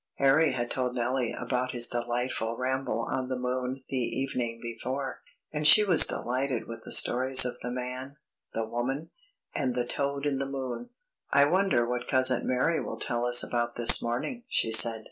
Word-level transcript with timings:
Harry 0.15 0.53
had 0.53 0.71
told 0.71 0.95
Nellie 0.95 1.31
about 1.31 1.73
his 1.73 1.85
delightful 1.85 2.57
ramble 2.57 3.05
on 3.07 3.27
the 3.29 3.37
moon 3.37 3.83
the 3.89 3.97
evening 3.97 4.59
before, 4.59 5.21
and 5.53 5.67
she 5.67 5.83
was 5.83 6.07
delighted 6.07 6.67
with 6.67 6.83
the 6.83 6.91
stories 6.91 7.45
of 7.45 7.59
the 7.61 7.69
man, 7.69 8.17
the 8.51 8.65
woman, 8.67 9.11
and 9.53 9.75
the 9.75 9.85
toad 9.85 10.25
in 10.25 10.39
the 10.39 10.49
moon. 10.49 10.89
"I 11.29 11.45
wonder 11.45 11.87
what 11.87 12.07
cousin 12.07 12.47
Mary 12.47 12.81
will 12.83 12.97
tell 12.99 13.25
us 13.27 13.43
about 13.43 13.75
this 13.75 14.01
morning," 14.01 14.43
she 14.47 14.71
said. 14.71 14.99